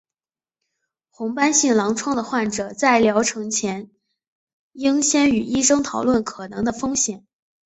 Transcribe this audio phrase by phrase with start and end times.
[1.11, 3.91] 红斑性狼疮的患者在疗程前
[4.73, 7.23] 应先与医生讨论可能的风险。